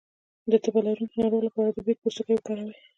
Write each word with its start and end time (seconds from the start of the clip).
د 0.51 0.53
تبه 0.63 0.79
لرونکي 0.85 1.17
ناروغ 1.21 1.41
لپاره 1.47 1.69
د 1.71 1.77
بید 1.85 1.97
پوستکی 2.01 2.33
وکاروئ 2.35 2.73